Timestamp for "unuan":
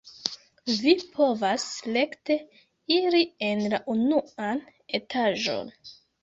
3.95-4.65